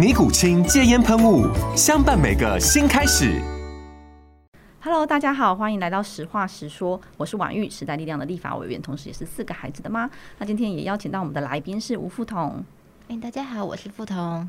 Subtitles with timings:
[0.00, 1.46] 尼古清戒烟喷雾，
[1.76, 3.38] 相伴每个新开始。
[4.80, 10.10] Hello，大家好，欢迎来到实话实说，我是婉玉，时代力量的立法委员，同时也是四个孩子的妈。
[10.38, 12.64] 那今天也邀请到我们的来宾是吴富统。
[13.08, 14.48] 哎，大家好，我是富统。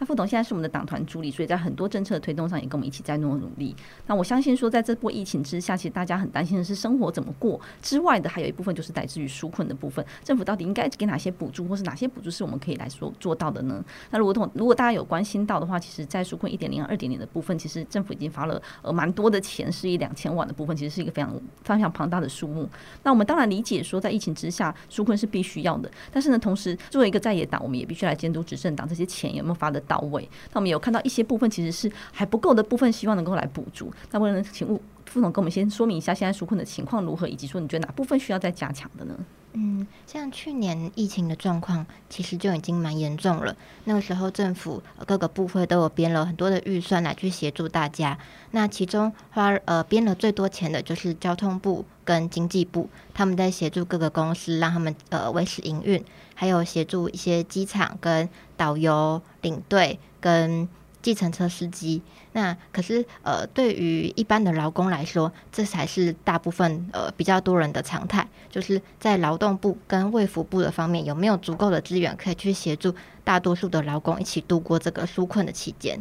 [0.00, 3.76] 那副总现在是我们的党团助理，所以在很多政策的推动上也跟我们一起在努努力。
[4.06, 10.04] 那我相信说，在这波疫情之下，其实大家很担心的是生活怎么过之外的，还有一部分就是来自于纾困的部分。
[10.24, 13.84] 政府到底应该给哪些补助，或是哪些补助是我们可以来说做到的呢？
[14.10, 22.66] 那如果如果大家有关心到的话，其实，在纾困一点零、二点零的部分，其实政府已经发了呃蛮多的钱，是一两千万的部分，其实是一个非常非常庞大的数目。
[23.02, 30.22] 那我们当然理解说，在疫情之下，纾困是必须要的，但是呢，同时作为一个在野党，我们也必须来监督执政党这些钱有没有发得到位。
[30.52, 33.92] 那我们有看到一些部分其实是还不够的部分，希望能够来补足。
[34.12, 39.14] 那不能请务副总跟我们先说明一下现在纾困的情况如何，以及说你觉得哪部分需要再加强的呢？
[39.52, 43.56] 嗯，像去年疫情的状况，其实就已经蛮严重了。
[43.82, 48.16] 那个时候政府各个部会都有编了很多的预算来去协助大家。
[48.52, 56.00] 那其中花呃编了最多钱的就是交通部跟经济部，他们在协助各个公司，让他们呃维持营运，
[56.40, 58.26] 还有协助一些机场跟
[58.56, 59.98] 导游领队。
[60.22, 60.68] 跟
[61.00, 72.94] 计程车司机，那可是呃，对于一般的劳工来说，这才是大部分呃比较多人的常态，就是在劳动部跟卫福部的方面，有没有足够的资源可以去协助
[73.24, 75.98] 大多数的劳工一起度过这个纾困的期间？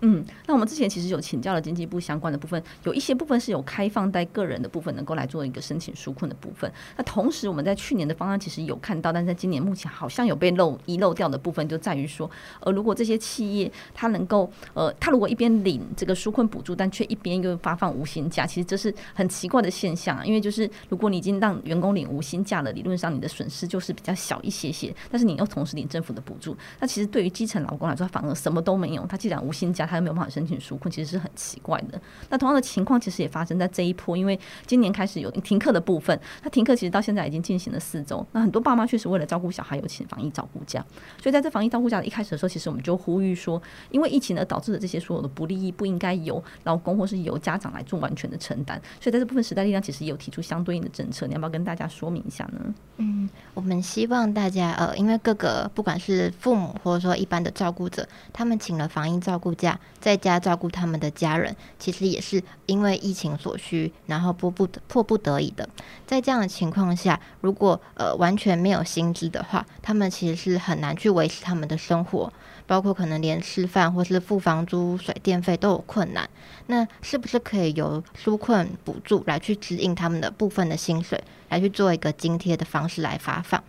[0.00, 6.70] 嗯，那我们之前其实有请教了经济部相关的部分，有一些部分是有开放在个人的部分能够来做一个申请纾困的部分。
[6.96, 12.30] 那同时我们在去年的方案其实有看到，但是在今年目前好像有被漏遗漏掉的部分，就在于说，
[12.60, 20.24] 呃，如果这些企业它能够，呃，它如果一边领这个纾困补助，但却一边又发放无薪假，其实这是很奇怪的现象啊。
[20.24, 29.04] 因为就是如果你已经让员工领无薪假了，理论上你的损失就是比较小一些些，但是你又同时领政府的补助，那其实对于基层劳工来说，反而什么都没有。
[29.06, 32.00] 他既然无薪假，他又没有办法申请纾困，其实是很奇怪的。
[32.28, 38.24] 那同样的情况其实也发生在这一波，因为今年开始有停课的部分，那停课其实到现在已经进行了四周。
[38.32, 40.84] 那很多爸妈确实为了照顾小孩，有请防疫照顾假。
[41.20, 48.80] 所以在这防疫照顾假一开始的时候，其实我们就呼吁说，因为疫情而导致的这些所有的不利益，不应该由老公或是由家长来做完全的承担。
[49.00, 51.26] 所以在这部分，时代力量其实也有提出相对应的政策。
[51.26, 52.74] 你要不要跟大家说明一下呢？
[52.98, 65.68] 嗯，我们希望大家呃，因为各个不管是父母或者说一般的照顾者，他们请了防疫照顾假，在家照顾他们的家人，其实也是因为疫情所需，然后迫不得迫不得已的。
[66.06, 72.32] 在这样的情况下，如果呃完全没有薪资的话，他们其实是很难去维持他们的生活，
[72.66, 76.28] 包括可能连吃饭或是付房租、水电费都有困难。
[76.66, 83.62] 那是不是可以由纾困补助来去指引他们的部分的薪水，来去做一个津贴的方式来发放？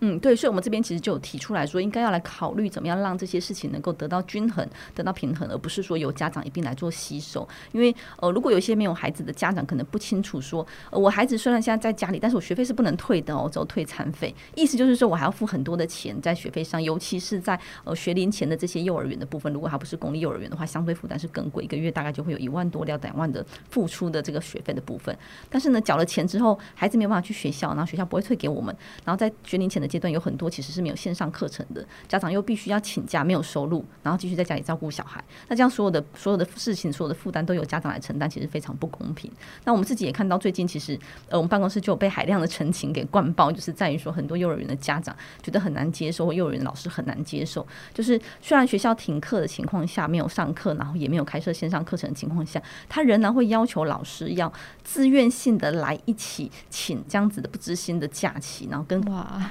[0.00, 7.48] 嗯，对，所以我们这边其实就有提出来说，应该要来考虑怎么样让这些事情能够得到均衡、得到平衡，而不是说由家长一并来做吸收。
[7.72, 14.34] 因为呃，如果有些没有孩子的家长可能不清楚说，呃，我孩子虽然现在在家里，但是我学费是不能退的哦，只有退餐费。
[14.54, 25.16] 意思就是说我还要付很多的钱在学费上，尤其是在呃学龄前的这些幼儿园的部分，如果它不是公立幼儿园的话，相对负担是更贵，一个月大概就会有一万多到两万的付出的这个学费的部分。
[25.48, 29.85] 但是呢，缴了钱之后，孩子没有办法去学校，然后学校不会退给我们，然后在学龄前的。
[29.86, 35.22] 阶段有很多其实是没有线上课程的，家长又必须要请假，没有收入，然后继续在家里照顾小孩。
[35.48, 39.30] 那这样所有的所有的事情，所有的负担都由家长来承担，其实非常不公平。
[39.64, 40.98] 那我们自己也看到，最近其实
[41.28, 47.66] 呃，我们办公室就有被海量的陈情给灌爆，就是在于说很多幼儿园的家长觉得很难接受，或幼儿园老师很难接受。
[47.92, 54.52] 就是虽然学校停课的情况下没有上课，然后也没有开设线上课程的情况下，他仍然会要求老师要
[54.82, 59.02] 自愿性的来一起请这样子的不知心的假期，然后跟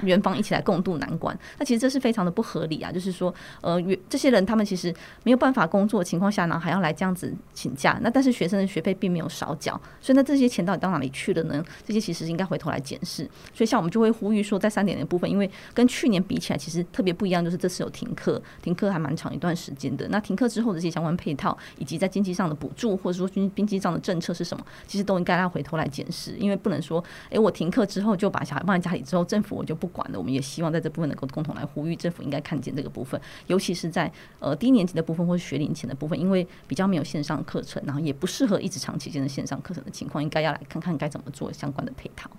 [0.02, 1.36] 原方一起来共度难关。
[1.58, 4.92] 那其实这是非常的不合理啊，就是说，呃，这些人他们其实
[5.22, 7.98] 没有办法工作的情况下呢，还要来这样子请假。
[8.02, 11.64] 那但是学生的学费并没有少缴，所以那这些钱到底到哪里去了呢？
[11.84, 13.22] 这些其实应该回头来检视。
[13.54, 20.08] 所以像我们就会呼吁说，在三点零部分，因为跟去年比起来，其实特别不一样，就是这次有停课，停课还蛮长一段时间的。
[20.08, 26.32] 那停课之后的这些相关配套，以及在经济上的补助，或者说经经济上的政策是什么，其实都应该要回头来检视。
[26.38, 30.15] 因为不能说，诶，我停课之后就把小孩放在家里之后，政府我就不管了。
[30.16, 42.30] 我们也希望在这部分能够共同来呼吁，政府应该看见这个部分，尤其是在呃低年级的部分或是学龄前的部分，因为比较没有线上课程，然后也不适合一直长期间的线上课程的情况，应该要来看看该怎么做相关的配套。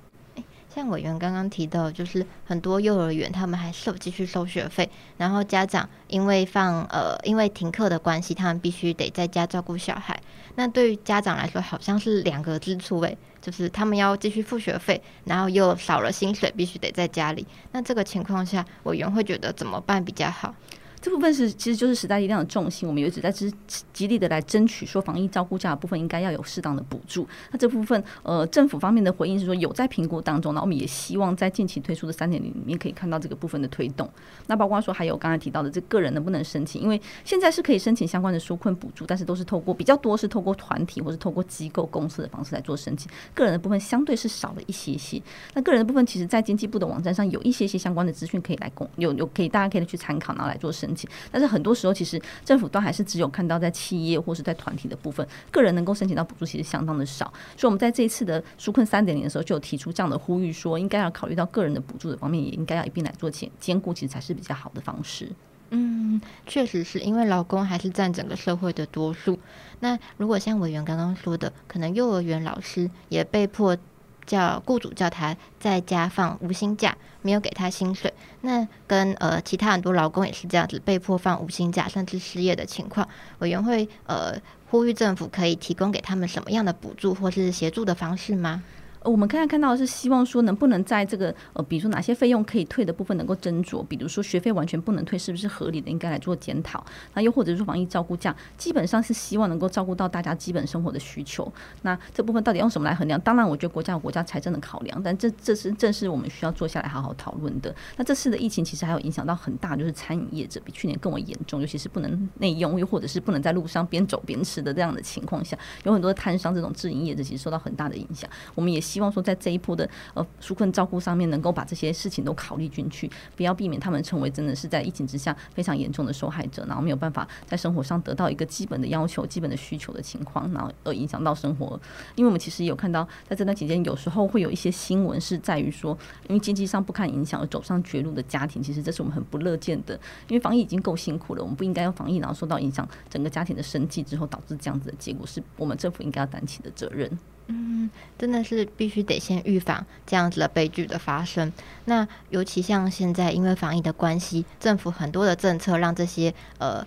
[0.69, 4.87] 像委员刚刚提到，就是很多幼儿园他们还是有继续收学费，
[5.17, 10.21] 然后家长因为放呃因为停课的关系，他们必须得在家照顾小孩。
[10.53, 17.47] 那对于家长来说，好像是两个支出诶，就是他们要继续付学费，然后又少了薪水，必须得在家里。
[17.71, 20.53] 那这个情况下，委员会觉得怎么办比较好？
[20.99, 23.51] 这部分是其实就是时代力量的重心，我们也一直在支
[23.93, 27.27] 极力的来争取，说防疫照顾价的部分应该要有适当的补助。
[27.51, 34.09] 那这部分呃政府方面的回应是说有在评估当中，那我们也希望在近期推出的三点零里面可以看到这个部分的推动。
[34.47, 45.21] 那包括说还有刚才提到的这个人能不能申请，因为现在是可以申请相关的纾困补助，但是都是透过比较多是透过团体或是透过机构公司的方式来做申请，个人的部分相对是少了一些些。
[45.53, 50.86] 那个人的部分其实在经济部的网站上有一些些相关的资讯可以来供有有可以大家可以去参考，然后来做申
[51.31, 57.25] 但是很多时候，其实政府端还是只有看到在企业或是在团体的部分，个人能够申请到补助其实相当的少。
[57.55, 65.29] 所以我们在这一次的纾困三点零的时候，就有提出这样的呼吁，说应该要考虑到个人的补助的方面，也应该要一并来做兼兼顾，其实才是比较好的方式。
[65.69, 69.37] 嗯，确实是因为劳工还是占整个社会的多数。
[69.81, 73.77] 那如果像委员刚刚说的，可能幼儿园老师也被迫。
[74.27, 78.13] 叫雇主叫他在家放无薪假，没有给他薪水。
[78.41, 83.07] 那跟呃其他很多劳工也是这样子，被迫放无薪假，甚至失业的情况，
[83.39, 84.39] 委员会呃
[84.69, 88.61] 呼吁政府可以提供给他们什么样的补助或是协助的方式吗？
[89.03, 95.89] 我们刚才看到是希望说，能不能在这个呃，比如说哪些费用可以退的部分能够斟酌，比如说学费完全不能退，是不是合理的？
[95.89, 96.83] 应该来做检讨。
[97.13, 101.51] 那又或者是说防疫照顾价，基本上是希望能够照顾到大家基本生活的需求。
[101.83, 103.19] 那这部分到底用什么来衡量？
[103.21, 107.73] 当然，我觉得国家有国家财政的考量，但这这是正是我们需要坐下来好好讨论的。
[107.95, 118.29] 那这次的疫情其实还有影响到很大，就是餐饮业者比去年更为严重，尤其是不能内用，又或者是不能在路上边走边吃的这样的情况下，有很多的摊商这种自营业者其实受到很大的影响。
[118.55, 131.79] 我们也希望说，在这一波的呃纾困照顾上面，能够把这些事情都考虑进去，不要避免他们成为真的是在疫情之下非常严重的受害者，然后没有办法在生活上得到一个基本的要求、基本的需求的情况，然后而影响到生活。
[132.15, 135.97] 因为我们其实有看到，在这段期间，有时候会有一些新闻是在于说，
[136.29, 139.99] 因为经济上不堪影响而走上绝路的家庭，其实这是我们很不乐见的。
[140.27, 147.11] 因为防疫已经够辛苦了，我们不应该用防疫然后受到影响，整个家庭的生计之后导致这样子的结果，是我们政府应该要担起的责任。
[147.47, 151.51] 嗯，真的是必须得先预防这样子的悲剧的发生。
[151.85, 156.85] 那尤其像现在，因为防疫的关系，政府很多的政策让这些呃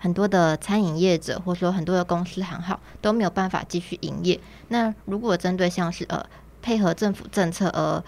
[0.00, 4.40] 很多的餐饮业者，或者说很多的公司行号都没有办法继续营业。
[4.68, 6.24] 那如果针对像是呃
[6.60, 8.02] 配合政府政策而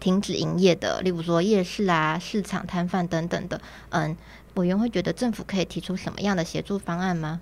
[0.00, 3.60] 停止营业的，例如说夜市啊、市场摊贩等等的，
[3.90, 4.16] 嗯，
[4.54, 7.40] 委员会觉得政府可以提出什么样的协助方案吗？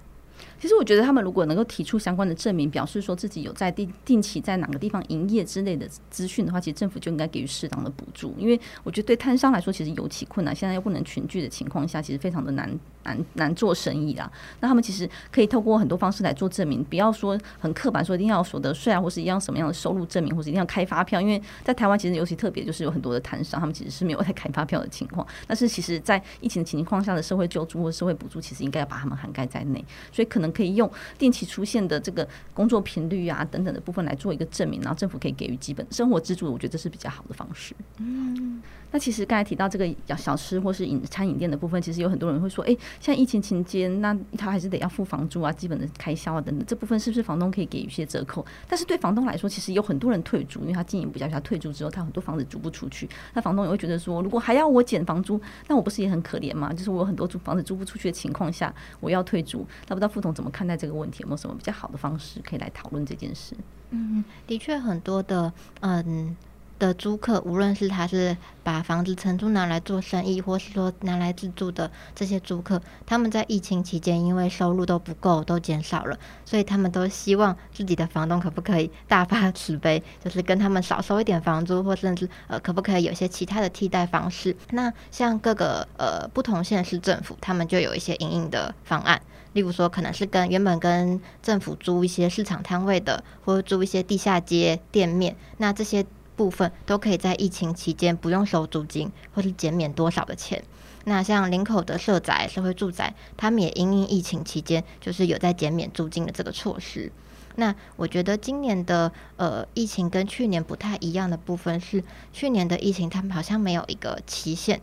[0.61, 8.35] 其实我觉得他们如果能够提出相关的证明，表示说自己有在定定期在哪个地方营业之类的资讯的话，其实政府就应该给予适当的补助。
[8.37, 10.55] 因为我觉得对摊商来说，其实尤其困难。
[10.55, 12.69] 现在又不能群聚的情况下，其实非常的难
[13.09, 14.31] 难难做生意啦。
[14.61, 21.21] 那他们其实可以透过很多方式来做证明，不要说很刻板说一定要所得税啊，或是一样什么样的收入证明，或是一定要开发票。
[21.21, 25.27] 因为在台湾其实尤其特别，就是有很多的摊商，他们其实是没有在开发票的情况。
[25.47, 29.85] 但是其实在疫情的情况下的社会救助或社会补助，其实应该要把他们涵盖在内。
[30.13, 37.75] 所以可能可以用定期出现的这个工作频率啊等等的部分来做一个证明，然后政府可以给予基本生活资助，我觉得这是比较好的方式。
[37.99, 48.45] 嗯，那其实刚才提到这个小吃或是饮餐饮店的部分，其实有很多人会说，哎，像疫情期间，那他还是得要付房租啊，基本的开销啊等等，这部分是不是房东可以给予一些折扣？
[48.67, 56.73] 但是对房东来说，其实有很多人退租，因为他经营不下去，他退租之后，他很多房子租不出去，那房东也会觉得说，如果还要我减房租，那我不是也很可怜吗？
[56.73, 61.23] 就是我有很多租房子租不出去的情况下，我要退租，那不知道副总怎么看待这个问题？
[61.23, 63.55] 有没有什么比较好的方式可以来讨论这件事？
[63.91, 66.37] 嗯，的确很多的，嗯，
[66.79, 84.57] 的租客，无论是他是把房子承租拿来做生意，或是说拿来自住的这些租客，他们在疫情期间因为收入都不够，都减少了，所以他们都希望自己的房东可不可以大发 慈悲，就是跟他们少收一点房租，或甚至呃可不可以有些其他的替代方式。
[84.71, 89.21] 那像各个呃不同县市政府，他们就有一些因应的方案，
[89.55, 96.05] 例如说可能是跟原本跟政府租一些市场摊位的，或者租一些地下街店面，那这些。
[96.39, 100.63] 部分都可以在疫情期间不用收租金，或是减免多少的钱。
[101.05, 107.11] 那像林口的社宅、社会住宅，他们也因应疫情期间，就是有在减免租金的这个措施。
[107.57, 114.81] 那我觉得今年的呃疫情跟去年不太一样的部分是，去年的疫情他们好像没有一个期限。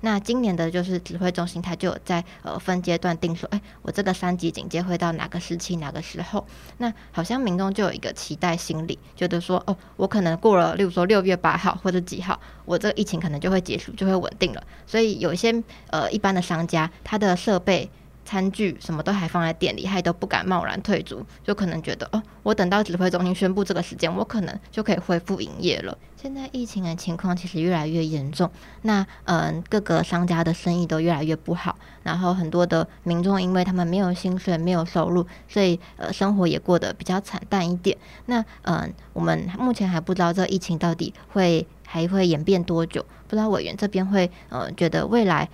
[0.00, 6.46] 那今年的就是指挥中心，它就有在呃分阶段定说，哎，我这个三级警戒会到哪个时期、哪个时候？
[6.78, 14.62] 那好像民众就有一个期待心理，觉得说，哦，我可能过了，例如说六月八号或者几号，我这个疫情可能就会结束，就会稳定了。
[14.86, 17.90] 所以有一些呃一般的商家，他的设备。
[18.28, 25.96] 餐具什么都还放在店里，还都不敢贸然退租，就可能觉得哦，我等到指挥中心宣布这个时间，我可能就可以恢复营业了。
[26.14, 28.50] 现在疫情的情况其实越来越严重，
[28.82, 37.96] 那嗯、各个商家的生意都越来越不好，然后很多的民众因为他们没有薪水、没有收入，所以呃生活也过得比较惨淡一点。
[38.26, 45.48] 那嗯、我们目前还不知道这疫情到底会还会演变多久，不知道委员这边会呃觉得未来。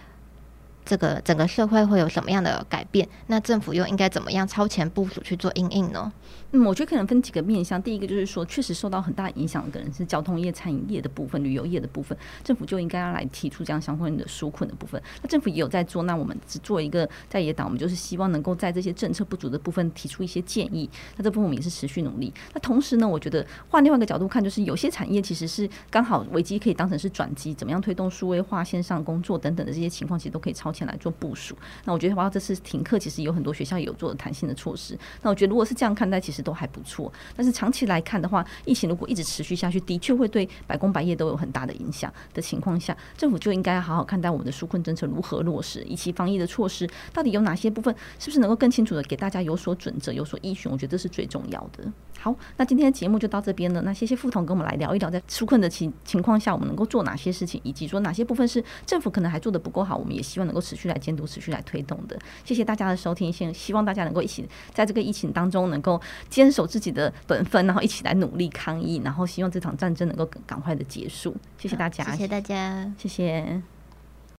[0.84, 3.08] 这个整个社会会有什么样的改变？
[3.26, 6.12] 那政府又应该怎么样超前部署去做因应呢？
[6.52, 7.82] 嗯，我觉得可能分几个面向。
[7.82, 15.02] 第一个就是说，确实受到很大影响的可能是交通业、餐饮业的部分、旅游业的部分，政府就应该要来提出这样相关的纾困的部分。
[15.20, 20.88] 那政府也有在做，那我们只做一个在野党，我们就是希望能够在这些政策不足的部分提出一些建议。
[21.16, 22.32] 那这部分我们也是持续努力。
[22.52, 31.56] 那同时呢，我觉得换另外一个角度看，就是有些产业其实是刚好危机可以当成是转机，怎么样推动数位化、线上工作等等的这些情况，其实都可以超前来做部署。
[31.84, 34.98] 那我觉得，包括这次停课，其实有很多学校有做弹性的措施。
[35.22, 37.10] 那我觉得，如果是这样看待，其实都还不错。
[37.36, 50.72] 但是长期来看的话，疫情如果一直持续下去，的确会对百工百业都有很大的影响的情况下，政府就应该好好看待我们的纾困政策如何落实，以及防疫的措施到底有哪些部分，是不是能够更清楚的给大家有所准则、有所依循？
[50.72, 51.84] 我觉得这是最重要的。
[52.18, 53.82] 好，那今天的节目就到这边了。
[53.82, 62.18] 那谢谢副统跟我们来聊一聊，在纾困的情情况下，我们能够做哪些事情，以及说哪些部分是政府可能还做得不够好，我们也希望能够持续来监督、持续来推动的。
[62.44, 71.36] 谢谢大家的收听，先希望大家能够一起在这个疫情当中能够坚守自己的本分，然后一起来努力抗疫，然后希望这场战争能够赶快的结束。
[71.58, 73.73] 谢谢大家，谢谢大家，谢谢。